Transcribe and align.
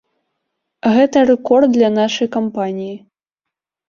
Гэта 0.95 1.17
рэкорд 1.29 1.69
для 1.75 1.89
нашай 1.97 2.27
кампаніі. 2.37 2.95